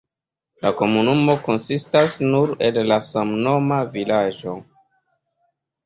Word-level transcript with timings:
La 0.65 0.71
komunumo 0.79 1.35
konsistas 1.49 2.17
nur 2.31 2.55
el 2.71 2.83
la 2.93 2.99
samnoma 3.13 3.81
vilaĝo. 3.95 4.61